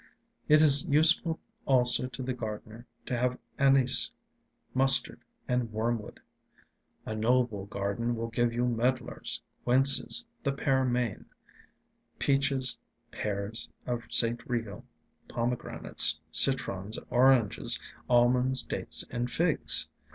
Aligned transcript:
It 0.47 0.63
is 0.63 0.89
useful 0.89 1.39
also 1.67 2.07
to 2.07 2.23
the 2.23 2.33
gardener 2.33 2.87
to 3.05 3.15
have 3.15 3.37
anise, 3.59 4.09
mustard, 4.73 5.19
and 5.47 5.71
wormwood.... 5.71 6.19
A 7.05 7.13
noble 7.15 7.67
garden 7.67 8.15
will 8.15 8.29
give 8.29 8.51
you 8.51 8.65
medlars, 8.65 9.39
quinces, 9.63 10.25
the 10.41 10.53
pear 10.53 10.85
main, 10.85 11.25
peaches, 12.17 12.79
pears 13.11 13.69
of 13.85 14.01
St. 14.09 14.43
Regle, 14.49 14.85
pomegranates, 15.27 16.19
citrons, 16.31 16.97
oranges, 17.11 17.79
almonds, 18.09 18.63
dates, 18.63 19.05
and 19.11 19.29
figs." 19.29 19.87